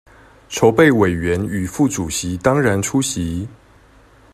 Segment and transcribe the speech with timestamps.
[0.49, 3.47] 籌備委員與副主席當然出席